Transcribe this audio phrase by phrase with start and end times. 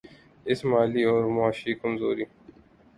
[0.45, 2.25] اس مالی اور معاشی کمزوری